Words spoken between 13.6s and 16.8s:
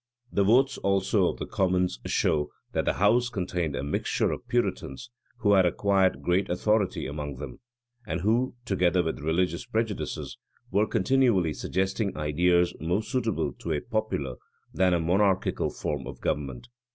a popular than a monarchical form of government.